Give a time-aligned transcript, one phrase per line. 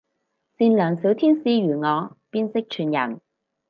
[0.57, 3.21] 善良小天使如我邊識串人